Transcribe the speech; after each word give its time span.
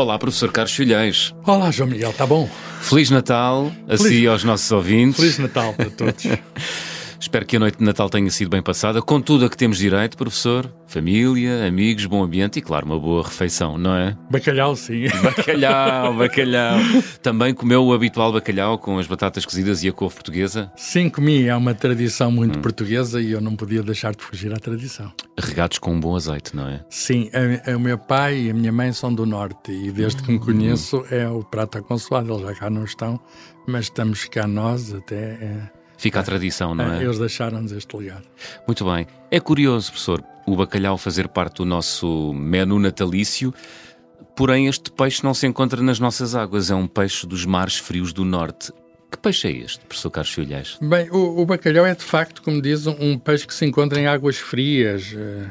Olá, 0.00 0.18
professor 0.18 0.50
Carlos 0.50 0.72
Filhais. 0.72 1.34
Olá, 1.44 1.70
João 1.70 1.90
Miguel, 1.90 2.08
está 2.08 2.24
bom? 2.26 2.48
Feliz 2.80 3.10
Natal 3.10 3.70
a 3.86 3.98
si 3.98 4.22
e 4.22 4.26
aos 4.26 4.42
nossos 4.42 4.72
ouvintes. 4.72 5.16
Feliz 5.16 5.38
Natal 5.38 5.74
a 5.78 5.90
todos. 5.90 6.24
Espero 7.20 7.44
que 7.44 7.54
a 7.54 7.60
noite 7.60 7.76
de 7.76 7.84
Natal 7.84 8.08
tenha 8.08 8.30
sido 8.30 8.48
bem 8.48 8.62
passada, 8.62 9.02
com 9.02 9.20
tudo 9.20 9.44
a 9.44 9.50
que 9.50 9.56
temos 9.56 9.76
direito, 9.76 10.16
professor. 10.16 10.72
Família, 10.86 11.66
amigos, 11.66 12.06
bom 12.06 12.22
ambiente 12.22 12.58
e, 12.58 12.62
claro, 12.62 12.86
uma 12.86 12.98
boa 12.98 13.22
refeição, 13.22 13.76
não 13.76 13.94
é? 13.94 14.16
Bacalhau, 14.30 14.74
sim. 14.74 15.04
Bacalhau, 15.22 16.14
bacalhau. 16.14 16.78
Também 17.22 17.52
comeu 17.52 17.84
o 17.84 17.92
habitual 17.92 18.32
bacalhau 18.32 18.78
com 18.78 18.98
as 18.98 19.06
batatas 19.06 19.44
cozidas 19.44 19.84
e 19.84 19.88
a 19.90 19.92
couve 19.92 20.14
portuguesa? 20.14 20.72
Sim, 20.74 21.10
comi. 21.10 21.44
É 21.44 21.54
uma 21.54 21.74
tradição 21.74 22.32
muito 22.32 22.58
hum. 22.58 22.62
portuguesa 22.62 23.20
e 23.20 23.32
eu 23.32 23.40
não 23.40 23.54
podia 23.54 23.82
deixar 23.82 24.14
de 24.14 24.24
fugir 24.24 24.54
à 24.54 24.56
tradição. 24.56 25.12
Regados 25.38 25.78
com 25.78 25.92
um 25.92 26.00
bom 26.00 26.16
azeite, 26.16 26.56
não 26.56 26.66
é? 26.66 26.82
Sim. 26.88 27.30
O 27.76 27.78
meu 27.78 27.98
pai 27.98 28.44
e 28.44 28.50
a 28.50 28.54
minha 28.54 28.72
mãe 28.72 28.94
são 28.94 29.12
do 29.12 29.26
Norte 29.26 29.70
e 29.70 29.92
desde 29.92 30.22
que 30.22 30.32
me 30.32 30.38
conheço 30.38 31.04
é 31.10 31.28
o 31.28 31.44
prato 31.44 31.76
aconselado. 31.76 32.32
Eles 32.32 32.42
já 32.42 32.54
cá 32.54 32.70
não 32.70 32.84
estão, 32.84 33.20
mas 33.68 33.84
estamos 33.84 34.24
cá 34.24 34.46
nós 34.46 34.94
até... 34.94 35.16
É 35.16 35.79
Fica 36.00 36.20
a 36.20 36.22
tradição, 36.22 36.74
não 36.74 36.94
é? 36.94 37.04
Eles 37.04 37.18
deixaram-nos 37.18 37.72
este 37.72 37.94
legado. 37.94 38.24
Muito 38.66 38.86
bem. 38.90 39.06
É 39.30 39.38
curioso, 39.38 39.90
professor, 39.90 40.24
o 40.46 40.56
bacalhau 40.56 40.96
fazer 40.96 41.28
parte 41.28 41.56
do 41.56 41.66
nosso 41.66 42.32
menu 42.32 42.78
natalício, 42.78 43.52
porém 44.34 44.66
este 44.66 44.90
peixe 44.90 45.22
não 45.22 45.34
se 45.34 45.46
encontra 45.46 45.82
nas 45.82 46.00
nossas 46.00 46.34
águas, 46.34 46.70
é 46.70 46.74
um 46.74 46.86
peixe 46.86 47.26
dos 47.26 47.44
mares 47.44 47.76
frios 47.76 48.14
do 48.14 48.24
norte. 48.24 48.72
Que 49.10 49.18
peixe 49.18 49.48
é 49.48 49.52
este, 49.52 49.80
professor 49.80 50.10
Carlos 50.10 50.32
Filhais? 50.32 50.78
Bem, 50.80 51.10
o, 51.10 51.42
o, 51.42 51.44
bacalhau 51.44 51.84
é 51.84 51.94
de 51.94 52.02
facto, 52.02 52.40
como 52.40 52.62
diz, 52.62 52.86
um 52.86 53.18
peixe 53.18 53.46
que 53.46 53.52
se 53.52 53.66
encontra 53.66 54.00
em 54.00 54.06
águas 54.06 54.38
frias. 54.38 55.12
Uh, 55.12 55.50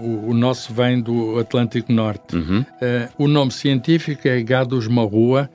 o, 0.00 0.30
o, 0.30 0.34
nosso 0.34 0.72
vem 0.72 1.00
do 1.00 1.38
Atlântico 1.38 1.92
Norte. 1.92 2.36
Uhum. 2.36 2.60
Uh, 2.60 3.24
o 3.24 3.28
nome 3.28 3.52
científico 3.52 4.26
é 4.26 4.42
Gadus 4.42 4.88
marrua. 4.88 5.50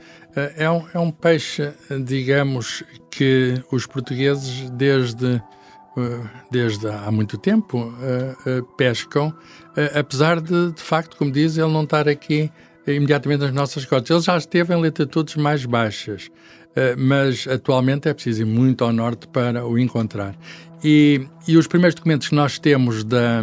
É 0.58 0.70
um, 0.70 0.84
é 0.94 1.00
um 1.00 1.12
peixe, 1.12 1.72
digamos, 2.04 2.84
que 3.10 3.64
os 3.72 3.86
portugueses, 3.86 4.70
desde, 4.70 5.42
desde 6.52 6.90
há 6.90 7.10
muito 7.10 7.38
tempo, 7.38 7.94
pescam, 8.78 9.34
apesar 9.98 10.42
de, 10.42 10.74
de 10.74 10.82
facto, 10.82 11.16
como 11.16 11.32
diz, 11.32 11.58
ele 11.58 11.72
não 11.72 11.84
estar 11.84 12.10
aqui 12.10 12.52
imediatamente 12.86 13.46
nas 13.46 13.54
nossas 13.54 13.86
costas. 13.86 14.10
Ele 14.10 14.20
já 14.20 14.38
esteve 14.38 14.74
em 14.74 14.82
latitudes 14.82 15.38
mais 15.38 15.66
baixas, 15.66 16.30
mas 16.98 17.48
atualmente 17.48 18.10
é 18.10 18.14
preciso 18.14 18.42
ir 18.42 18.46
muito 18.46 18.84
ao 18.84 18.92
norte 18.92 19.30
para 19.30 19.66
o 19.66 19.80
encontrar. 19.80 20.36
E, 20.84 21.26
e 21.48 21.56
os 21.56 21.66
primeiros 21.66 21.96
documentos 21.96 22.28
que 22.28 22.36
nós 22.36 22.60
temos 22.60 23.06
da, 23.06 23.42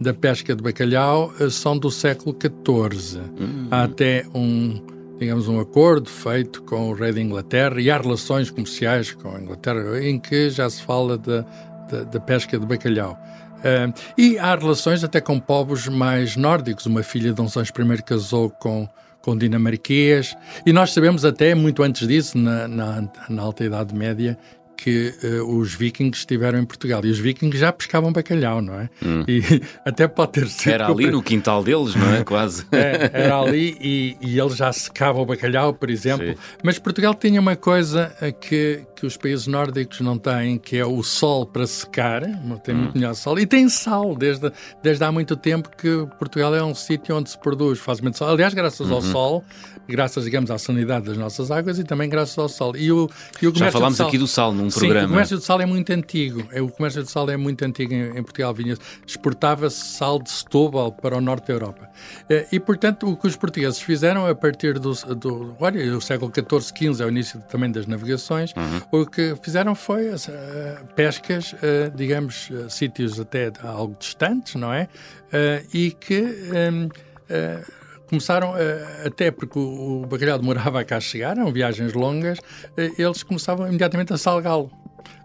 da 0.00 0.12
pesca 0.12 0.54
de 0.54 0.62
bacalhau 0.62 1.32
são 1.50 1.78
do 1.78 1.90
século 1.90 2.36
XIV. 2.36 3.20
Uhum. 3.38 3.68
Há 3.70 3.84
até 3.84 4.26
um 4.34 4.82
digamos, 5.18 5.48
um 5.48 5.60
acordo 5.60 6.10
feito 6.10 6.62
com 6.62 6.90
o 6.90 6.92
rei 6.92 7.12
da 7.12 7.20
Inglaterra 7.20 7.80
e 7.80 7.90
há 7.90 7.98
relações 7.98 8.50
comerciais 8.50 9.12
com 9.12 9.34
a 9.34 9.40
Inglaterra 9.40 10.02
em 10.02 10.18
que 10.18 10.50
já 10.50 10.68
se 10.68 10.82
fala 10.82 11.16
da 11.16 12.20
pesca 12.20 12.58
de 12.58 12.66
bacalhau. 12.66 13.18
Uh, 13.64 13.94
e 14.18 14.38
há 14.38 14.54
relações 14.54 15.02
até 15.02 15.20
com 15.20 15.40
povos 15.40 15.88
mais 15.88 16.36
nórdicos. 16.36 16.84
Uma 16.84 17.02
filha 17.02 17.30
de 17.30 17.36
Dom 17.36 17.48
Sancho 17.48 17.72
I 17.72 18.02
casou 18.02 18.50
com, 18.50 18.86
com 19.22 19.36
dinamarquês. 19.36 20.36
E 20.66 20.72
nós 20.72 20.92
sabemos 20.92 21.24
até, 21.24 21.54
muito 21.54 21.82
antes 21.82 22.06
disso, 22.06 22.36
na, 22.36 22.68
na, 22.68 23.08
na 23.30 23.42
Alta 23.42 23.64
Idade 23.64 23.94
Média, 23.94 24.36
que 24.76 25.14
uh, 25.22 25.58
os 25.58 25.74
vikings 25.74 26.18
estiveram 26.18 26.58
em 26.58 26.64
Portugal 26.64 27.04
e 27.04 27.10
os 27.10 27.18
vikings 27.18 27.58
já 27.58 27.72
pescavam 27.72 28.12
bacalhau, 28.12 28.60
não 28.60 28.74
é? 28.74 28.90
Hum. 29.04 29.24
E 29.26 29.42
até 29.84 30.06
pode 30.06 30.32
ter 30.32 30.48
sido. 30.48 30.72
Era 30.72 30.88
ali 30.88 31.10
no 31.10 31.22
quintal 31.22 31.62
deles, 31.62 31.94
não 31.94 32.14
é? 32.14 32.22
Quase. 32.24 32.66
É, 32.72 33.10
era 33.12 33.38
ali 33.38 33.76
e, 33.80 34.16
e, 34.20 34.38
eles 34.38 34.56
já 34.56 34.72
secavam 34.72 35.22
o 35.22 35.26
bacalhau, 35.26 35.72
por 35.72 35.90
exemplo. 35.90 36.26
Sim. 36.26 36.34
Mas 36.62 36.78
Portugal 36.78 37.14
tinha 37.14 37.40
uma 37.40 37.56
coisa 37.56 38.14
eh, 38.20 38.32
que, 38.32 38.82
que 39.04 39.06
os 39.06 39.16
países 39.18 39.46
nórdicos 39.46 40.00
não 40.00 40.16
têm, 40.16 40.56
que 40.56 40.78
é 40.78 40.86
o 40.86 41.02
sol 41.02 41.44
para 41.44 41.66
secar, 41.66 42.26
não 42.42 42.56
tem 42.56 42.74
muito 42.74 42.94
melhor 42.96 43.14
sol, 43.14 43.38
e 43.38 43.46
tem 43.46 43.68
sal, 43.68 44.16
desde, 44.16 44.50
desde 44.82 45.04
há 45.04 45.12
muito 45.12 45.36
tempo 45.36 45.68
que 45.76 46.06
Portugal 46.18 46.54
é 46.54 46.64
um 46.64 46.74
sítio 46.74 47.14
onde 47.14 47.28
se 47.28 47.38
produz 47.38 47.78
facilmente 47.78 48.16
sal. 48.16 48.30
Aliás, 48.30 48.54
graças 48.54 48.88
uhum. 48.88 48.94
ao 48.94 49.02
sol, 49.02 49.44
graças, 49.86 50.24
digamos, 50.24 50.50
à 50.50 50.56
sanidade 50.56 51.06
das 51.06 51.18
nossas 51.18 51.50
águas 51.50 51.78
e 51.78 51.84
também 51.84 52.08
graças 52.08 52.38
ao 52.38 52.48
sal. 52.48 52.74
E 52.76 52.90
o, 52.90 53.10
e 53.42 53.46
o 53.46 53.54
Já 53.54 53.70
falámos 53.70 54.00
aqui 54.00 54.16
do 54.16 54.26
sal 54.26 54.52
num 54.52 54.68
programa. 54.70 55.00
Sim, 55.00 55.06
o 55.06 55.08
comércio 55.10 55.38
de 55.38 55.44
sal 55.44 55.60
é 55.60 55.66
muito 55.66 55.92
antigo. 55.92 56.48
É, 56.50 56.62
o 56.62 56.68
comércio 56.68 57.02
de 57.02 57.10
sal 57.10 57.28
é 57.28 57.36
muito 57.36 57.62
antigo 57.62 57.92
em, 57.92 58.18
em 58.18 58.22
Portugal. 58.22 58.54
Exportava-se 59.06 59.84
sal 59.96 60.18
de 60.22 60.30
Setúbal 60.30 60.92
para 60.92 61.16
o 61.16 61.20
norte 61.20 61.48
da 61.48 61.54
Europa. 61.54 61.88
Eh, 62.28 62.46
e, 62.52 62.60
portanto, 62.60 63.08
o 63.10 63.16
que 63.16 63.26
os 63.26 63.36
portugueses 63.36 63.80
fizeram 63.80 64.26
a 64.26 64.34
partir 64.34 64.78
do, 64.78 64.92
do 65.14 65.56
olha, 65.60 65.96
o 65.96 66.00
século 66.00 66.32
XIV, 66.32 66.94
XV, 66.94 67.02
é 67.02 67.06
o 67.06 67.10
início 67.10 67.42
também 67.50 67.70
das 67.70 67.86
navegações, 67.86 68.52
uhum. 68.56 68.80
O 69.00 69.06
que 69.06 69.34
fizeram 69.42 69.74
foi 69.74 70.08
uh, 70.08 70.16
pescas, 70.94 71.52
uh, 71.54 71.90
digamos, 71.94 72.48
uh, 72.50 72.70
sítios 72.70 73.18
até 73.18 73.52
algo 73.62 73.96
distantes, 73.98 74.54
não 74.54 74.72
é? 74.72 74.88
e 75.72 75.90
que... 75.90 76.22
Um, 76.22 76.88
começaram, 78.06 78.52
até 79.04 79.30
porque 79.32 79.58
o 79.58 80.06
bacalhau 80.06 80.38
demorava 80.38 80.78
a 80.78 80.84
cá 80.84 81.00
chegar, 81.00 81.36
eram 81.36 81.50
viagens 81.50 81.92
longas, 81.94 82.38
eles 82.76 83.24
começavam 83.24 83.66
imediatamente 83.66 84.12
a 84.12 84.18
salgá-lo. 84.18 84.70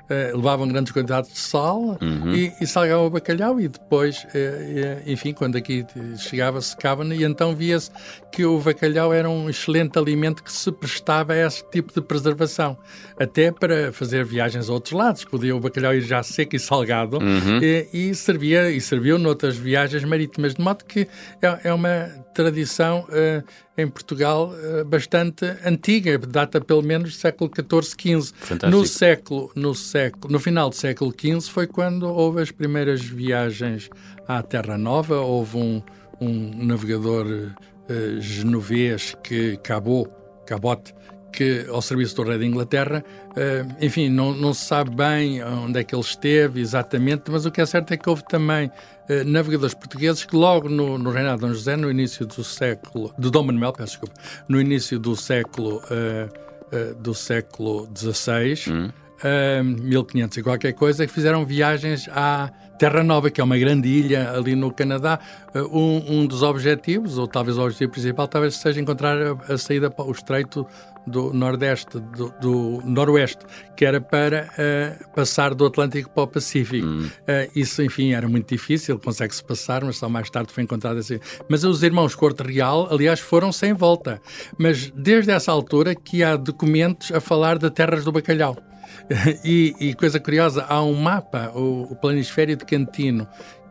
Uh, 0.09 0.35
levavam 0.35 0.67
grandes 0.67 0.91
quantidades 0.91 1.31
de 1.31 1.37
sal 1.37 1.97
uhum. 2.01 2.33
e, 2.33 2.51
e 2.59 2.65
salgavam 2.65 3.05
o 3.05 3.09
bacalhau 3.11 3.59
e 3.61 3.67
depois, 3.67 4.23
uh, 4.23 5.03
enfim, 5.05 5.33
quando 5.33 5.55
aqui 5.55 5.85
chegava, 6.17 6.59
secava 6.61 7.05
e 7.13 7.23
então 7.23 7.55
via-se 7.55 7.91
que 8.31 8.43
o 8.45 8.59
bacalhau 8.59 9.13
era 9.13 9.29
um 9.29 9.49
excelente 9.49 9.97
alimento 9.97 10.43
que 10.43 10.51
se 10.51 10.71
prestava 10.71 11.33
a 11.33 11.37
esse 11.37 11.63
tipo 11.69 11.93
de 11.93 12.01
preservação. 12.01 12.77
Até 13.19 13.51
para 13.51 13.91
fazer 13.91 14.23
viagens 14.25 14.69
a 14.69 14.73
outros 14.73 14.93
lados. 14.93 15.23
Podia 15.25 15.55
o 15.55 15.59
bacalhau 15.59 15.93
ir 15.93 16.01
já 16.01 16.23
seco 16.23 16.55
e 16.55 16.59
salgado 16.59 17.17
uhum. 17.17 17.59
e, 17.61 17.87
e, 17.93 18.15
servia, 18.15 18.69
e 18.71 18.79
serviu 18.79 19.17
noutras 19.17 19.55
viagens 19.55 20.03
marítimas. 20.03 20.55
De 20.55 20.61
modo 20.61 20.85
que 20.85 21.07
é, 21.41 21.59
é 21.69 21.73
uma 21.73 22.09
tradição 22.43 23.05
uh, 23.09 23.43
em 23.77 23.85
Portugal 23.85 24.53
uh, 24.53 24.85
bastante 24.85 25.45
antiga, 25.65 26.17
data 26.17 26.61
pelo 26.61 26.81
menos 26.81 27.11
do 27.11 27.15
século 27.17 27.51
XIV, 27.53 28.21
XV. 28.21 28.69
No 28.69 28.85
século, 28.85 29.51
no 29.55 29.75
século, 29.75 30.31
no 30.31 30.39
final 30.39 30.69
do 30.69 30.75
século 30.75 31.11
XV 31.11 31.41
foi 31.51 31.67
quando 31.67 32.03
houve 32.03 32.41
as 32.41 32.49
primeiras 32.49 33.01
viagens 33.01 33.89
à 34.25 34.41
Terra 34.41 34.77
Nova, 34.77 35.17
houve 35.19 35.57
um, 35.57 35.83
um 36.21 36.65
navegador 36.65 37.25
uh, 37.27 38.21
genovês 38.21 39.15
que 39.21 39.57
Cabot, 39.57 40.09
Cabot, 40.45 40.93
que 41.31 41.65
ao 41.69 41.81
serviço 41.81 42.15
do 42.15 42.23
rei 42.23 42.37
da 42.37 42.45
Inglaterra, 42.45 43.03
uh, 43.31 43.75
enfim, 43.81 44.09
não, 44.09 44.33
não 44.33 44.53
se 44.53 44.65
sabe 44.65 44.95
bem 44.95 45.43
onde 45.43 45.79
é 45.79 45.83
que 45.83 45.93
ele 45.93 46.01
esteve 46.01 46.61
exatamente, 46.61 47.23
mas 47.29 47.45
o 47.45 47.51
que 47.51 47.61
é 47.61 47.65
certo 47.65 47.93
é 47.93 47.97
que 47.97 48.09
houve 48.09 48.23
também 48.23 48.67
uh, 48.67 49.23
navegadores 49.25 49.73
portugueses 49.73 50.25
que 50.25 50.35
logo 50.35 50.67
no, 50.69 50.97
no 50.97 51.11
reinado 51.11 51.41
de 51.41 51.47
Dom 51.47 51.53
José, 51.53 51.75
no 51.75 51.89
início 51.89 52.25
do 52.25 52.43
século, 52.43 53.13
de 53.17 53.29
Dom 53.29 53.43
Manuel, 53.43 53.73
peço 53.73 53.93
desculpa, 53.93 54.15
no 54.47 54.59
início 54.59 54.99
do 54.99 55.15
século, 55.15 55.77
uh, 55.77 56.49
do 56.95 57.13
século 57.13 57.89
XVI, 57.95 58.71
hum. 58.71 58.89
1500 59.63 60.37
e 60.37 60.43
qualquer 60.43 60.73
coisa, 60.73 61.05
que 61.05 61.13
fizeram 61.13 61.45
viagens 61.45 62.07
à 62.09 62.51
Terra 62.79 63.03
Nova, 63.03 63.29
que 63.29 63.41
é 63.41 63.43
uma 63.43 63.57
grande 63.57 63.89
ilha 63.89 64.31
ali 64.31 64.55
no 64.55 64.71
Canadá. 64.71 65.19
Um, 65.53 66.19
um 66.21 66.25
dos 66.25 66.41
objetivos, 66.41 67.17
ou 67.17 67.27
talvez 67.27 67.57
o 67.57 67.61
objetivo 67.61 67.91
principal, 67.91 68.27
talvez 68.27 68.55
seja 68.55 68.79
encontrar 68.79 69.17
a, 69.21 69.53
a 69.53 69.57
saída 69.57 69.91
para 69.91 70.05
o 70.05 70.11
Estreito 70.11 70.65
do 71.05 71.33
Nordeste, 71.33 71.99
do, 71.99 72.33
do 72.39 72.81
Noroeste, 72.85 73.45
que 73.75 73.83
era 73.83 73.99
para 73.99 74.47
uh, 74.47 75.09
passar 75.11 75.53
do 75.53 75.65
Atlântico 75.65 76.09
para 76.09 76.23
o 76.23 76.27
Pacífico. 76.27 76.85
Hum. 76.85 77.07
Uh, 77.07 77.51
isso, 77.53 77.81
enfim, 77.83 78.13
era 78.13 78.29
muito 78.29 78.47
difícil, 78.47 78.97
consegue-se 78.99 79.43
passar, 79.43 79.83
mas 79.83 79.97
só 79.97 80.07
mais 80.07 80.29
tarde 80.29 80.53
foi 80.53 80.63
encontrado 80.63 80.97
assim. 80.97 81.19
Mas 81.49 81.63
os 81.63 81.83
irmãos 81.83 82.15
Corte 82.15 82.43
Real, 82.43 82.87
aliás, 82.91 83.19
foram 83.19 83.51
sem 83.51 83.73
volta. 83.73 84.21
Mas 84.57 84.89
desde 84.91 85.31
essa 85.31 85.51
altura 85.51 85.95
que 85.95 86.23
há 86.23 86.35
documentos 86.37 87.11
a 87.11 87.19
falar 87.19 87.57
de 87.57 87.69
terras 87.69 88.05
do 88.05 88.11
bacalhau. 88.11 88.68
E, 89.43 89.75
e, 89.79 89.93
coisa 89.93 90.19
curiosa, 90.19 90.65
há 90.67 90.81
um 90.83 90.93
mapa, 90.93 91.51
o, 91.55 91.83
o 91.91 91.95
Planisfério 91.95 92.55
de 92.55 92.65
Cantino, 92.65 93.27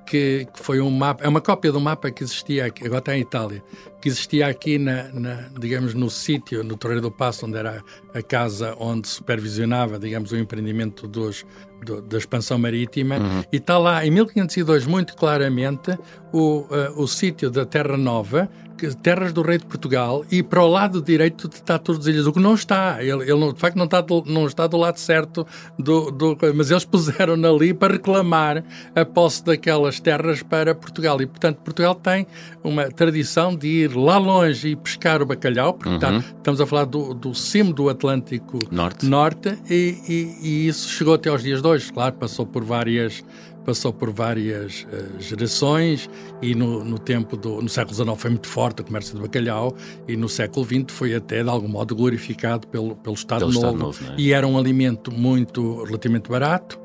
que, 0.09 0.49
que, 0.53 0.63
foi 0.63 0.81
um 0.81 0.91
mapa, 0.91 1.23
é 1.23 1.29
uma 1.29 1.41
cópia 1.41 1.71
do 1.71 1.81
mapa 1.81 2.11
que 2.11 2.25
existia 2.25 2.67
aqui, 2.67 2.85
agora 2.85 3.01
está 3.01 3.17
em 3.17 3.21
Itália, 3.21 3.63
que 4.01 4.09
existia 4.09 4.47
aqui, 4.47 4.79
na, 4.79 5.05
na 5.13 5.49
digamos, 5.59 5.93
no 5.93 6.09
sítio, 6.09 6.65
no 6.65 6.77
Torreiro 6.77 7.03
do 7.03 7.11
Passo, 7.11 7.47
onde 7.47 7.59
era 7.59 7.83
a 8.15 8.23
casa 8.23 8.75
onde 8.81 9.07
supervisionava, 9.07 9.99
digamos, 9.99 10.33
o 10.33 10.37
empreendimento 10.37 11.07
dos, 11.07 11.45
do, 11.85 12.01
da 12.01 12.17
expansão 12.17 12.59
marítima, 12.59 13.19
uhum. 13.19 13.45
e 13.53 13.57
está 13.57 13.77
lá, 13.79 14.05
em 14.05 14.11
1502, 14.11 14.87
muito 14.87 15.15
claramente, 15.15 15.97
o, 16.33 16.61
uh, 16.61 16.67
o 16.97 17.07
sítio 17.07 17.51
da 17.51 17.67
Terra 17.67 17.97
Nova, 17.97 18.49
terras 18.97 19.33
do 19.33 19.43
rei 19.43 19.59
de 19.59 19.67
Portugal 19.67 20.25
e 20.31 20.43
para 20.43 20.63
o 20.63 20.69
lado 20.69 21.01
direito 21.03 21.49
está 21.53 21.79
ilhas, 22.07 22.27
o 22.27 22.33
que 22.33 22.41
não 22.41 22.55
está. 22.55 23.03
Ele, 23.03 23.31
ele 23.31 23.53
de 23.53 23.59
facto 23.61 23.77
não 23.77 23.85
está 23.85 24.01
do, 24.01 24.23
não 24.27 24.47
está 24.47 24.67
do 24.67 24.77
lado 24.77 24.99
certo, 24.99 25.47
do, 25.79 26.11
do, 26.11 26.37
mas 26.55 26.71
eles 26.71 26.85
puseram 26.85 27.35
ali 27.35 27.73
para 27.75 27.95
reclamar 27.95 28.65
a 28.95 29.05
posse 29.05 29.45
daquelas 29.45 30.01
terras 30.01 30.43
para 30.43 30.75
Portugal. 30.75 31.21
E, 31.21 31.27
portanto, 31.27 31.59
Portugal 31.59 31.95
tem 31.95 32.27
uma 32.63 32.91
tradição 32.91 33.55
de 33.55 33.67
ir 33.69 33.97
lá 33.97 34.19
longe 34.19 34.69
e 34.69 34.77
pescar 34.77 35.23
o 35.23 35.27
bacalhau, 35.27 35.75
porque 35.75 35.95
está, 35.95 36.11
Uhum. 36.11 36.19
estamos 36.19 36.61
a 36.61 36.67
falar 36.67 36.85
do, 36.85 37.15
do 37.15 37.35
cimo 37.35 37.73
do 37.73 37.89
Atlântico 37.89 38.59
Norte. 38.71 39.07
Norte 39.07 39.59
e, 39.71 39.97
e- 40.09 40.39
e 40.49 40.69
isso 40.69 40.89
chegou 40.89 41.15
até 41.15 41.29
aos 41.29 41.43
dias 41.43 41.61
de 41.63 41.69
hoje. 41.69 41.93
Claro, 41.93 42.15
passou 42.17 42.47
por 42.47 42.65
várias 42.65 43.23
passou 43.69 43.93
por 43.93 44.11
várias 44.11 44.87
eh, 44.91 45.21
gerações 45.21 46.09
e 46.41 46.55
no, 46.55 46.83
no 46.83 46.99
tempo 46.99 47.37
do 47.37 47.61
no 47.61 47.69
século 47.69 47.95
XIX 47.95 48.17
foi 48.17 48.31
muito 48.31 48.49
forte 48.49 48.81
o 48.81 48.85
comércio 48.85 49.15
de 49.15 49.21
bacalhau 49.21 49.77
e 50.09 50.17
no 50.17 50.27
século 50.27 50.65
XX 50.65 50.85
foi 50.89 51.15
até 51.15 51.43
de 51.43 51.51
algum 51.51 51.69
modo 51.69 51.95
glorificado 51.95 52.67
pelo, 52.67 52.97
pelo 52.97 53.15
Estado 53.15 53.41
Pelo 53.41 53.53
Novo, 53.53 53.67
Estado 53.67 53.79
Novo, 53.79 54.05
é? 54.07 54.15
e 54.17 54.33
era 54.33 54.47
um 54.47 54.57
alimento 54.57 55.13
muito 55.13 55.85
relativamente 55.85 56.31
barato 56.31 56.81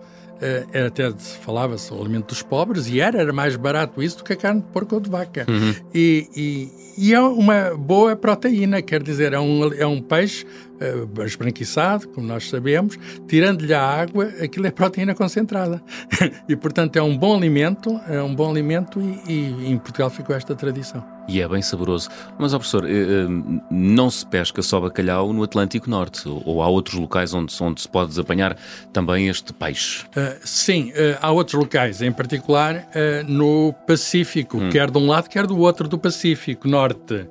era 0.71 0.87
até 0.87 1.09
se 1.17 1.37
falava-se 1.37 1.93
o 1.93 1.99
alimento 1.99 2.27
dos 2.27 2.41
pobres 2.41 2.87
e 2.87 2.99
era, 2.99 3.19
era 3.19 3.31
mais 3.31 3.55
barato 3.55 4.01
isso 4.01 4.17
do 4.17 4.23
que 4.23 4.33
a 4.33 4.35
carne 4.35 4.61
de 4.61 4.67
porco 4.67 4.95
ou 4.95 5.01
de 5.01 5.09
vaca 5.09 5.45
Uhum. 5.47 5.73
e, 5.93 6.27
e, 6.35 6.83
e 6.97 7.13
é 7.13 7.19
uma 7.19 7.75
boa 7.75 8.15
proteína, 8.15 8.81
quer 8.81 9.01
dizer, 9.01 9.33
é 9.33 9.39
um, 9.39 9.73
é 9.73 9.85
um 9.85 10.01
peixe 10.01 10.45
eh, 10.79 11.25
esbranquiçado, 11.25 12.07
como 12.09 12.27
nós 12.27 12.49
sabemos, 12.49 12.99
tirando-lhe 13.27 13.73
a 13.73 13.81
água, 13.81 14.25
aquilo 14.41 14.67
é 14.67 14.71
proteína 14.71 15.15
concentrada. 15.15 15.81
e, 16.47 16.55
portanto, 16.55 16.97
é 16.97 17.01
um 17.01 17.17
bom 17.17 17.35
alimento, 17.35 17.99
é 18.07 18.21
um 18.21 18.35
bom 18.35 18.49
alimento 18.49 19.01
e, 19.01 19.21
e 19.31 19.71
em 19.71 19.77
Portugal 19.77 20.09
ficou 20.09 20.35
esta 20.35 20.55
tradição. 20.55 21.12
E 21.27 21.41
é 21.41 21.47
bem 21.47 21.61
saboroso. 21.61 22.09
Mas, 22.37 22.53
ó 22.53 22.57
professor, 22.57 22.85
eh, 22.85 22.91
eh, 22.91 23.61
não 23.71 24.09
se 24.09 24.25
pesca 24.25 24.61
só 24.61 24.79
bacalhau 24.79 25.31
no 25.31 25.43
Atlântico 25.43 25.89
Norte, 25.89 26.27
ou, 26.27 26.61
há 26.61 26.67
outros 26.67 26.95
locais 26.95 27.33
onde, 27.33 27.55
onde 27.61 27.81
se 27.81 27.87
pode 27.87 28.19
apanhar 28.19 28.57
também 28.91 29.29
este 29.29 29.53
peixe. 29.53 30.05
Uh, 30.07 30.39
sim, 30.43 30.91
uh, 30.91 31.17
há 31.21 31.31
outros 31.31 31.59
locais, 31.59 32.01
em 32.01 32.11
particular 32.11 32.75
uh, 32.75 33.31
no 33.31 33.73
Pacífico, 33.87 34.59
quer 34.69 34.91
de 34.91 34.97
um 34.97 35.07
lado, 35.07 35.29
quer 35.29 35.47
do 35.47 35.57
outro 35.59 35.87
do 35.87 35.97
Pacífico 35.97 36.67
Norte. 36.67 37.27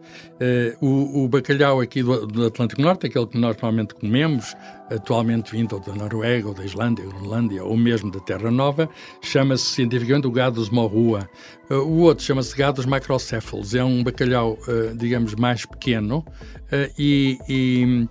O, 0.81 1.23
o 1.23 1.29
bacalhau 1.29 1.81
aqui 1.81 2.03
do, 2.03 2.27
do 2.27 2.47
Atlântico 2.47 2.83
Norte, 2.83 3.06
aquele 3.06 3.29
que 3.29 3.39
nós 3.39 3.55
normalmente 3.55 3.94
comemos, 3.94 4.56
atualmente 4.94 5.53
vindo 5.53 5.79
da 5.81 5.94
Noruega, 5.94 6.49
ou 6.49 6.55
da 6.55 6.65
Islândia, 6.65 7.05
Groenlândia, 7.05 7.65
ou 7.65 7.77
mesmo 7.77 8.11
da 8.11 8.21
Terra 8.21 8.50
Nova, 8.50 8.89
chama-se 9.21 9.65
cientificamente 9.65 10.27
o 10.27 10.31
Gadus 10.31 10.71
morrua. 10.71 11.29
Uh, 11.71 11.77
o 11.77 12.00
outro 12.00 12.25
chama-se 12.25 12.56
Gadus 12.56 12.87
macrocéfalos, 12.87 13.75
é 13.75 13.83
um 13.85 14.03
bacalhau, 14.03 14.59
uh, 14.69 14.97
digamos, 14.97 15.35
mais 15.35 15.65
pequeno 15.65 16.19
uh, 16.19 16.93
e- 16.99 17.39
e 17.49 18.09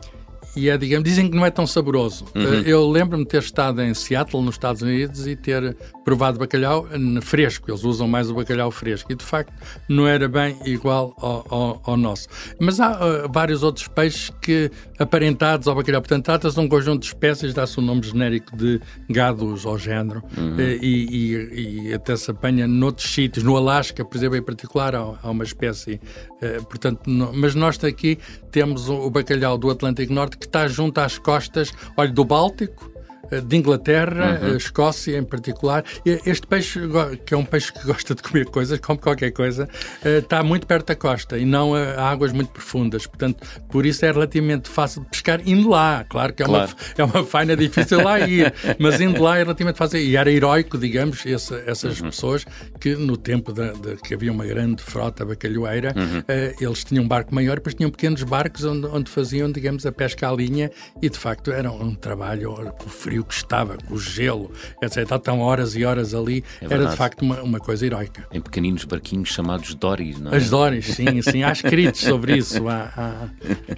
e 0.55 0.69
é, 0.69 0.77
digamos, 0.77 1.03
dizem 1.07 1.29
que 1.29 1.35
não 1.35 1.45
é 1.45 1.49
tão 1.51 1.65
saboroso. 1.65 2.25
Eh, 2.35 2.63
Eu 2.65 2.89
lembro-me 2.89 3.25
ter 3.25 3.41
estado 3.41 3.81
em 3.81 3.93
Seattle, 3.93 4.41
nos 4.43 4.55
Estados 4.55 4.81
Unidos, 4.81 5.25
e 5.27 5.35
ter 5.35 5.75
provado 6.03 6.37
bacalhau 6.39 6.87
eh, 6.91 7.21
fresco. 7.21 7.69
Eles 7.71 7.83
usam 7.83 8.07
mais 8.07 8.29
o 8.29 8.33
bacalhau 8.33 8.69
fresco. 8.71 9.11
E, 9.11 9.15
de 9.15 9.23
facto, 9.23 9.53
não 9.87 10.07
era 10.07 10.27
bem 10.27 10.57
igual 10.65 11.15
ao, 11.17 11.45
ao- 11.49 11.81
ao 11.85 11.97
nosso. 11.97 12.27
Mas 12.59 12.79
há 12.79 12.91
eh, 13.01 13.27
vários 13.31 13.63
outros 13.63 13.87
peixes 13.87 14.31
que, 14.41 14.69
aparentados 14.99 15.67
ao 15.67 15.75
bacalhau, 15.75 16.01
portanto, 16.01 16.25
trata-se 16.25 16.55
de 16.55 16.61
um 16.61 16.67
conjunto 16.67 17.01
de 17.01 17.07
espécies, 17.07 17.53
dá-se 17.53 17.77
o 17.79 17.81
nome 17.81 18.01
genérico 18.03 18.55
de 18.55 18.79
gados 19.09 19.65
ao 19.65 19.77
género. 19.77 20.21
Eh, 20.57 20.79
E, 20.81 21.05
e- 21.11 21.87
e 21.89 21.93
até 21.93 22.15
se 22.15 22.29
apanha 22.31 22.67
noutros 22.67 23.13
sítios. 23.13 23.43
No 23.43 23.55
Alasca, 23.55 24.03
por 24.03 24.17
exemplo, 24.17 24.35
em 24.37 24.41
particular, 24.41 24.95
há, 24.95 25.13
há 25.21 25.29
uma 25.29 25.43
espécie. 25.43 25.99
eh, 26.41 26.59
portanto, 26.61 27.01
não- 27.07 27.31
mas 27.33 27.53
nós 27.55 27.81
aqui 27.83 28.17
temos 28.51 28.89
o, 28.89 28.95
o 28.95 29.09
bacalhau 29.09 29.57
do 29.57 29.69
Atlântico 29.69 30.11
Norte 30.13 30.37
que 30.41 30.47
está 30.47 30.67
junto 30.67 30.99
às 30.99 31.17
costas, 31.17 31.71
olha, 31.95 32.11
do 32.11 32.25
Báltico, 32.25 32.90
de 33.39 33.55
Inglaterra, 33.57 34.39
eh, 34.43 34.57
Escócia 34.57 35.17
em 35.17 35.23
particular. 35.23 35.83
Este 36.03 36.45
peixe, 36.47 36.79
que 37.25 37.33
é 37.33 37.37
um 37.37 37.45
peixe 37.45 37.71
que 37.71 37.83
gosta 37.87 38.13
de 38.15 38.21
comer 38.21 38.45
coisas, 38.47 38.79
come 38.79 38.99
qualquer 38.99 39.31
coisa, 39.31 39.69
eh, 40.03 40.17
está 40.17 40.43
muito 40.43 40.67
perto 40.67 40.87
da 40.87 40.95
costa 40.95 41.37
e 41.37 41.45
não 41.45 41.73
a, 41.75 41.79
a 41.93 42.09
águas 42.09 42.31
muito 42.33 42.49
profundas. 42.51 43.05
Portanto, 43.07 43.45
por 43.69 43.85
isso 43.85 44.03
é 44.05 44.11
relativamente 44.11 44.67
fácil 44.69 45.03
de 45.03 45.09
pescar 45.09 45.41
indo 45.47 45.69
lá. 45.69 46.05
Claro 46.09 46.33
que 46.33 46.43
é, 46.43 46.45
Claro. 46.45 46.71
Uma, 46.71 46.77
é 46.97 47.03
uma 47.03 47.23
faina 47.25 47.55
difícil 47.55 48.03
lá 48.03 48.19
ir, 48.19 48.53
mas 48.79 48.99
indo 48.99 49.21
lá 49.21 49.37
é 49.37 49.43
relativamente 49.43 49.77
fácil. 49.77 49.99
E 49.99 50.17
era 50.17 50.31
heroico, 50.31 50.77
digamos, 50.77 51.23
essas 51.25 52.01
pessoas 52.01 52.45
que 52.79 52.95
no 52.95 53.15
tempo 53.15 53.53
da, 53.53 53.71
da- 53.73 53.95
que 53.95 54.13
havia 54.13 54.31
uma 54.31 54.45
grande 54.45 54.81
frota 54.81 55.23
bacalhoeira, 55.25 55.93
eh, 56.27 56.55
eles 56.59 56.83
tinham 56.83 57.03
um 57.03 57.07
barco 57.07 57.33
maior, 57.33 57.55
depois 57.55 57.75
tinham 57.75 57.89
pequenos 57.91 58.23
barcos 58.23 58.63
onde, 58.63 58.87
onde 58.87 59.09
faziam, 59.11 59.51
digamos, 59.51 59.85
a 59.85 59.91
pesca 59.91 60.29
à 60.29 60.33
linha 60.33 60.71
e 61.01 61.09
de 61.09 61.17
facto 61.17 61.51
era 61.51 61.71
um 61.71 61.93
trabalho 61.95 62.51
o 62.85 62.89
frio 62.89 63.20
que 63.23 63.33
estava, 63.33 63.77
com 63.77 63.93
o 63.95 63.99
gelo, 63.99 64.51
etc. 64.81 65.09
Estão 65.11 65.39
horas 65.39 65.75
e 65.75 65.83
horas 65.85 66.13
ali, 66.13 66.43
era 66.59 66.69
verdade. 66.69 66.91
de 66.91 66.97
facto 66.97 67.21
uma, 67.21 67.41
uma 67.41 67.59
coisa 67.59 67.85
heroica. 67.85 68.27
Em 68.31 68.41
pequeninos 68.41 68.83
barquinhos 68.85 69.29
chamados 69.29 69.73
Doris, 69.75 70.19
não 70.19 70.31
é? 70.31 70.37
As 70.37 70.49
Doris, 70.49 70.85
sim, 70.85 71.21
sim, 71.21 71.43
há 71.43 71.51
escritos 71.51 72.01
sobre 72.01 72.37
isso. 72.37 72.67
há- 72.67 72.91
há- 72.95 73.29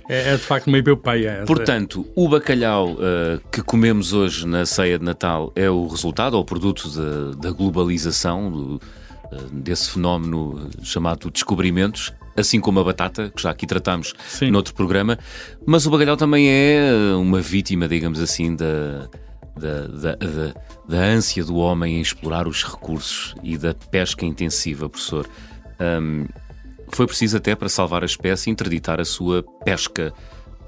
é, 0.09 0.33
é 0.33 0.35
de 0.35 0.41
facto 0.43 0.67
uma 0.67 0.77
epopeia. 0.77 1.43
Portanto, 1.45 2.05
o 2.15 2.27
bacalhau 2.29 2.97
eh, 2.99 3.39
que 3.51 3.61
comemos 3.61 4.13
hoje 4.13 4.45
na 4.47 4.65
ceia 4.65 4.97
de 4.99 5.05
Natal 5.05 5.51
é 5.55 5.69
o 5.69 5.87
resultado 5.87 6.33
ou 6.35 6.43
produto 6.45 6.89
da, 6.89 7.49
da 7.49 7.51
globalização, 7.51 8.51
do, 8.51 8.81
eh, 9.31 9.37
desse 9.51 9.91
fenómeno 9.91 10.69
chamado 10.83 11.29
descobrimentos, 11.31 12.13
assim 12.35 12.59
como 12.59 12.79
a 12.79 12.83
batata, 12.83 13.31
que 13.35 13.41
já 13.41 13.51
aqui 13.51 13.67
tratámos 13.67 14.13
Sim. 14.27 14.49
noutro 14.51 14.73
programa, 14.73 15.19
mas 15.65 15.85
o 15.85 15.91
bacalhau 15.91 16.17
também 16.17 16.47
é 16.49 16.89
eh, 16.89 17.15
uma 17.15 17.39
vítima, 17.41 17.87
digamos 17.87 18.19
assim, 18.19 18.55
da, 18.55 19.07
da, 19.55 19.87
da, 19.87 20.15
da- 20.15 20.53
da 20.87 20.97
ânsia 20.97 21.43
do 21.43 21.55
homem 21.55 21.97
em 21.97 22.01
explorar 22.01 22.47
os 22.47 22.63
recursos 22.63 23.35
e 23.43 23.57
da 23.57 23.73
pesca 23.73 24.25
intensiva, 24.25 24.89
professor. 24.89 25.27
Ahm, 25.79 26.25
foi 26.89 27.07
preciso 27.07 27.37
até 27.37 27.55
para 27.55 27.69
salvar 27.69 28.03
a 28.03 28.05
espécie 28.05 28.49
interditar 28.49 28.99
a 28.99 29.05
sua 29.05 29.43
pesca. 29.65 30.13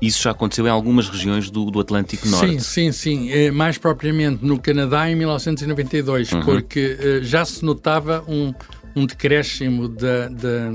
Isso 0.02 0.22
já 0.24 0.32
aconteceu 0.32 0.66
em 0.68 0.70
algumas 0.70 1.08
regiões 1.10 1.50
do, 1.50 1.70
do 1.72 1.80
Atlântico 1.80 2.28
Norte. 2.28 2.48
Sim, 2.54 2.60
sim, 2.60 2.92
sim. 2.92 3.32
Eh, 3.32 3.52
Mais 3.52 3.78
propriamente 3.78 4.44
no 4.44 4.60
Canadá 4.60 5.10
em 5.10 5.16
1992, 5.16 6.32
Uhum. 6.32 6.42
porque 6.42 6.98
eh, 7.00 7.20
já 7.24 7.46
se 7.46 7.64
notava 7.64 8.24
um, 8.28 8.54
um 8.96 9.06
decréscimo 9.06 9.88
da, 9.88 10.28
da, 10.28 10.72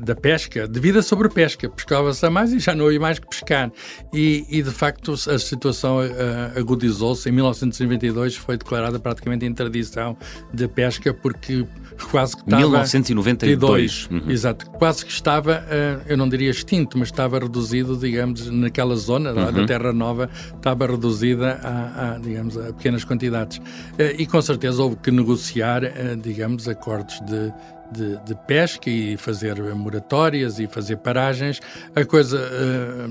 da 0.00 0.14
pesca, 0.14 0.66
devido 0.68 0.98
à 0.98 1.02
sobrepesca. 1.02 1.68
Pescava-se 1.68 2.24
a 2.24 2.30
mais 2.30 2.52
e 2.52 2.58
já 2.58 2.74
não 2.74 2.86
havia 2.86 3.00
mais 3.00 3.18
que 3.18 3.26
pescar. 3.28 3.70
E, 4.12 4.44
e, 4.48 4.62
de 4.62 4.70
facto 4.70 5.12
a 5.12 5.38
situação 5.38 6.02
eh, 6.02 6.52
agudizou-se. 6.56 7.28
Em 7.28 7.32
1992 7.32 8.36
foi 8.36 8.56
declarada 8.56 8.98
praticamente 8.98 9.44
a 9.44 9.48
interdição 9.48 10.16
de 10.52 10.66
pesca, 10.68 11.12
porque 11.14 11.66
quase 12.10 12.36
que 12.36 12.42
estava... 12.42 12.62
1992. 12.62 14.08
Uhum. 14.10 14.30
Exato, 14.30 14.70
quase 14.70 15.04
que 15.04 15.12
estava, 15.12 15.64
eh, 15.68 15.98
eu 16.08 16.16
não 16.16 16.28
diria 16.28 16.50
extinto, 16.50 16.98
mas 16.98 17.08
estava 17.08 17.38
reduzido, 17.38 17.96
digamos, 17.96 18.48
naquela 18.50 18.96
zona 18.96 19.30
Uhum. 19.32 19.52
da 19.52 19.66
Terra 19.66 19.92
Nova, 19.92 20.28
estava 20.56 20.86
reduzida 20.86 21.60
a, 21.62 22.14
a, 22.14 22.18
digamos, 22.18 22.56
a 22.56 22.72
pequenas 22.72 23.04
quantidades. 23.04 23.60
Eh, 23.98 24.16
E 24.18 24.26
com 24.26 24.40
certeza 24.42 24.82
houve 24.82 24.96
que 24.96 25.10
negociar, 25.10 25.84
eh, 25.84 26.16
digamos, 26.20 26.68
acordos 26.68 27.20
de, 27.20 27.52
de, 27.90 28.16
de 28.24 28.34
pesca 28.46 28.88
e 28.88 29.16
fazer 29.16 29.60
moratórias 29.74 30.58
e 30.58 30.66
fazer 30.66 30.96
paragens. 30.96 31.60
A 31.94 32.04
coisa, 32.04 32.38
eh, 32.38 33.06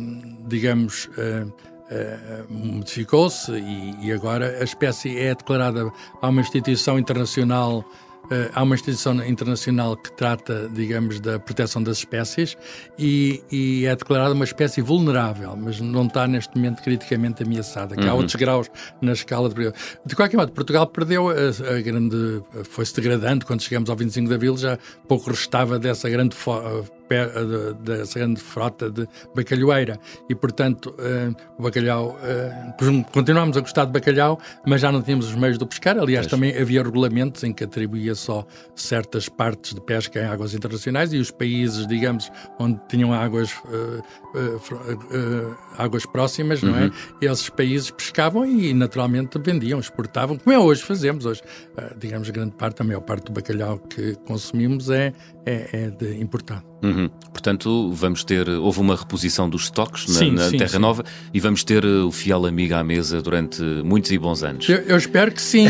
digamos, 0.47 1.09
eh, 1.17 1.45
eh, 1.91 2.43
modificou-se 2.49 3.51
e, 3.51 4.07
e 4.07 4.11
agora 4.11 4.57
a 4.59 4.63
espécie 4.63 5.17
é 5.17 5.33
declarada 5.33 5.91
a 6.21 6.29
uma 6.29 6.41
instituição 6.41 6.99
internacional 6.99 7.83
há 8.53 8.63
uma 8.63 8.75
instituição 8.75 9.13
internacional 9.25 9.97
que 9.97 10.11
trata, 10.11 10.69
digamos, 10.73 11.19
da 11.19 11.39
proteção 11.39 11.81
das 11.81 11.97
espécies 11.97 12.55
e, 12.97 13.41
e 13.51 13.85
é 13.85 13.95
declarada 13.95 14.33
uma 14.33 14.45
espécie 14.45 14.81
vulnerável, 14.81 15.55
mas 15.55 15.79
não 15.79 16.05
está 16.05 16.27
neste 16.27 16.55
momento 16.55 16.81
criticamente 16.83 17.43
ameaçada, 17.43 17.95
que 17.95 18.07
há 18.07 18.13
outros 18.13 18.35
graus 18.35 18.69
na 19.01 19.13
escala 19.13 19.49
de 19.49 19.73
De 20.05 20.15
qualquer 20.15 20.37
modo, 20.37 20.51
Portugal 20.51 20.87
perdeu 20.87 21.29
a, 21.29 21.33
a 21.33 21.81
grande... 21.81 22.43
foi-se 22.63 22.95
degradando, 22.95 23.45
quando 23.45 23.61
chegamos 23.61 23.89
ao 23.89 23.95
25 23.95 24.27
de 24.27 24.35
Abril 24.35 24.57
já 24.57 24.77
pouco 25.07 25.29
restava 25.29 25.79
dessa 25.79 26.09
grande 26.09 26.35
de- 27.17 27.73
dessa 27.83 28.19
grande 28.19 28.39
frota 28.41 28.89
de 28.89 29.07
bacalhoeira 29.35 29.99
e, 30.29 30.35
portanto, 30.35 30.93
eh, 30.99 31.31
o 31.57 31.63
bacalhau... 31.63 32.17
eh, 32.23 32.73
continuámos 33.11 33.57
a 33.57 33.61
gostar 33.61 33.85
de 33.85 33.91
bacalhau, 33.91 34.39
mas 34.65 34.81
já 34.81 34.91
não 34.91 35.01
tínhamos 35.01 35.27
os 35.27 35.35
meios 35.35 35.57
de 35.57 35.65
pescar. 35.65 35.97
Aliás, 35.97 36.27
também 36.27 36.55
havia 36.57 36.83
regulamentos 36.83 37.43
em 37.43 37.53
que 37.53 37.63
atribuía 37.63 38.15
só 38.15 38.45
certas 38.75 39.27
partes 39.27 39.73
de 39.73 39.81
pesca 39.81 40.19
em 40.19 40.25
águas 40.25 40.53
internacionais 40.53 41.11
e 41.13 41.17
os 41.17 41.31
países, 41.31 41.87
digamos, 41.87 42.31
onde 42.59 42.79
tinham 42.87 43.13
águas, 43.13 43.51
eh, 43.71 44.01
eh, 44.35 44.57
eh, 45.11 45.55
águas 45.77 46.05
próximas, 46.05 46.61
não 46.61 46.75
é? 46.77 46.91
Esses 47.21 47.49
países 47.49 47.89
pescavam 47.91 48.45
e, 48.45 48.73
naturalmente, 48.73 49.39
vendiam, 49.39 49.79
exportavam, 49.79 50.37
como 50.37 50.55
é 50.55 50.59
hoje 50.59 50.83
fazemos. 50.83 51.25
Hoje, 51.25 51.41
eh, 51.77 51.95
digamos, 51.97 52.29
grande 52.29 52.55
parte, 52.55 52.81
a 52.81 52.85
maior 52.85 53.01
parte 53.01 53.25
do 53.25 53.31
bacalhau 53.33 53.79
que 53.79 54.15
consumimos 54.25 54.89
é, 54.89 55.13
é, 55.45 55.69
é 55.85 55.89
de 55.89 56.19
importado. 56.21 56.68
Uhum. 56.81 57.09
Portanto, 57.33 57.91
vamos 57.93 58.23
ter. 58.23 58.47
Houve 58.49 58.79
uma 58.79 58.95
reposição 58.95 59.49
dos 59.49 59.63
estoques 59.63 60.07
na, 60.07 60.19
Sim, 60.19 60.31
na 60.31 60.49
sim, 60.49 60.57
Terra 60.57 60.69
sim. 60.69 60.77
Nova 60.79 61.03
e 61.33 61.39
vamos 61.39 61.63
ter 61.63 61.83
uh, 61.85 62.07
o 62.07 62.11
fiel 62.11 62.45
amigo 62.45 62.73
à 62.75 62.83
mesa 62.83 63.21
durante 63.21 63.61
muitos 63.61 64.11
e 64.11 64.17
bons 64.17 64.43
anos. 64.43 64.67
Eu, 64.69 64.77
eu 64.83 64.97
espero 64.97 65.31
que 65.31 65.41
sim. 65.41 65.67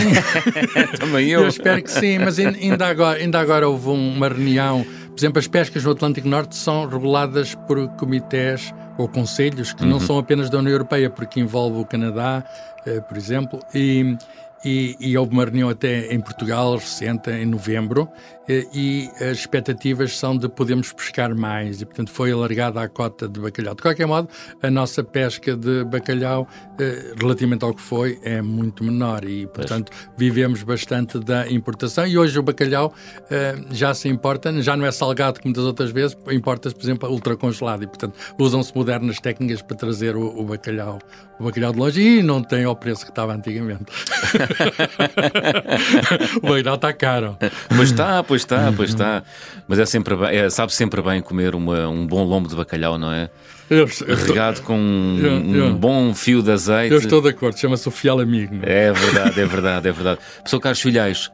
Também 1.00 1.28
eu 1.30 1.48
espero 1.48 1.82
que 1.82 1.92
sim, 1.92 2.20
mas 2.20 2.38
ain- 2.40 2.56
ainda 2.62 2.88
agora, 2.88 3.20
ainda 3.20 3.40
agora 3.40 3.68
houve 3.68 3.90
um- 3.90 4.16
uma 4.16 4.28
reunião. 4.30 4.86
Por 5.10 5.18
exemplo, 5.20 5.40
as 5.40 5.48
pescas 5.48 5.84
no 5.84 5.92
Atlântico 5.92 6.28
Norte 6.28 6.56
são 6.56 6.88
reguladas 6.88 7.54
por 7.68 7.88
comitês 7.98 8.74
ou 8.98 9.08
conselhos 9.08 9.74
que 9.74 9.86
não 9.86 10.00
são 10.00 10.18
apenas 10.18 10.50
da 10.50 10.60
União 10.60 10.72
Europeia, 10.74 11.10
porque 11.10 11.40
envolve 11.40 11.80
o 11.80 11.86
Canadá, 11.86 12.44
eh, 12.86 13.02
por 13.02 13.18
exemplo, 13.18 13.60
e, 13.74 14.16
e, 14.64 14.96
e 15.00 15.18
houve 15.18 15.32
uma 15.32 15.44
reunião 15.44 15.70
até 15.70 16.14
em 16.14 16.20
Portugal 16.20 16.76
recente, 16.76 17.30
em 17.30 17.46
novembro, 17.46 18.10
eh, 18.48 18.66
e 18.74 19.10
as 19.22 19.38
expectativas 19.38 20.18
são 20.18 20.36
de 20.36 20.50
podermos 20.50 20.92
pescar 20.92 21.36
mais, 21.36 21.82
e 21.82 21.86
portanto 21.86 22.12
foi 22.12 22.32
alargada 22.32 22.82
a 22.82 22.90
cota 22.90 23.30
de 23.30 23.40
bacalhau. 23.40 23.76
De 23.76 23.82
qualquer 23.82 24.08
modo, 24.08 24.28
a 24.62 24.72
nossa 24.72 25.04
pesca 25.04 25.56
de 25.56 25.84
bacalhau, 25.86 26.48
eh, 26.80 27.14
relativamente 27.20 27.64
ao 27.64 27.74
que 27.74 27.82
foi, 27.82 28.20
é 28.24 28.42
muito 28.42 28.84
menor. 28.84 29.24
E, 29.24 29.46
portanto, 29.48 29.92
vivemos 30.18 30.64
bastante 30.64 31.20
da 31.20 31.50
importação. 31.50 32.08
E 32.08 32.18
hoje 32.18 32.40
o 32.40 32.44
bacalhau 32.44 32.94
eh, 33.30 33.56
já 33.72 33.94
se 33.94 34.10
importa, 34.10 34.52
já 34.62 34.76
não 34.76 34.86
é 34.86 34.92
salgado 34.92 35.40
como 35.40 35.54
das 35.54 35.64
outras 35.64 35.92
vezes, 35.92 36.18
importa-se, 36.32 36.76
por 36.76 36.84
exemplo, 36.84 37.10
ultracongelado. 37.10 37.84
E, 37.84 37.88
portanto, 37.88 38.18
usam-se 38.38 38.76
modernas 38.76 39.20
técnicas 39.20 39.62
para 39.62 39.78
trazer 39.78 40.16
o, 40.16 40.40
o 40.40 40.44
bacalhau, 40.46 41.00
o 41.40 41.44
bacalhau 41.44 41.72
de 41.72 41.80
longe. 41.80 42.02
E 42.02 42.24
não 42.24 42.42
tem 42.42 42.64
ao 42.64 42.76
preço 42.76 43.06
que 43.06 43.12
estava 43.12 43.34
antigamente. 43.36 43.86
o 46.42 46.48
bacalhau 46.48 46.76
está 46.76 46.94
caro. 46.94 47.38
Pois 47.76 47.90
está, 47.92 48.24
pois 48.24 48.42
está, 48.42 48.72
pois 48.76 48.90
está. 48.90 49.24
Mas 49.68 49.80
é 49.80 49.86
sempre 49.86 50.16
bem, 50.16 50.38
é, 50.38 50.50
sabe 50.50 50.74
sempre 50.74 51.02
bem 51.02 51.22
comer 51.22 51.56
uma- 51.56 51.88
um 51.88 52.06
bom 52.06 52.24
lombo 52.24 52.48
de 52.50 52.56
bacalhau, 52.56 52.98
não 52.98 53.12
é? 53.12 53.30
Eu, 53.70 53.78
eu 53.80 53.86
estou, 53.86 54.08
Regado 54.16 54.62
com 54.64 54.76
um, 54.78 55.20
Eu- 55.56 55.66
um 55.68 55.76
bom 55.76 56.14
fio 56.14 56.42
de 56.42 56.52
azeite. 56.52 56.92
eu 56.94 57.00
estou 57.00 57.22
de 57.22 57.30
acordo, 57.30 57.58
chama-se 57.60 57.88
o 57.88 57.92
fiel 57.92 58.20
amigo. 58.20 58.56
é? 58.64 58.86
É 58.88 58.92
verdade, 58.94 59.40
é 59.42 59.46
verdade, 59.46 59.88
é 59.88 59.92
verdade. 59.92 60.20
Pessoal 60.44 60.60
Carlos 60.62 60.82
Filhais, 60.82 61.32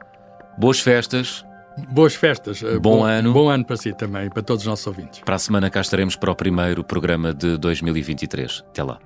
boas 0.57 0.79
festas. 0.79 1.45
Boas 1.89 2.15
festas. 2.15 2.63
eh, 2.63 2.77
Bom 2.79 3.03
ano. 3.03 3.33
Bom 3.33 3.49
ano 3.49 3.65
para 3.65 3.75
si 3.75 3.91
também, 3.93 4.29
para 4.29 4.41
todos 4.41 4.63
os 4.63 4.67
nossos 4.67 4.87
ouvintes. 4.87 5.19
Para 5.25 5.35
a 5.35 5.39
semana 5.39 5.69
cá 5.69 5.81
estaremos 5.81 6.15
para 6.15 6.31
o 6.31 6.35
primeiro 6.35 6.83
programa 6.85 7.33
de 7.33 7.57
2023. 7.57 8.63
Até 8.69 8.81
lá. 8.83 8.97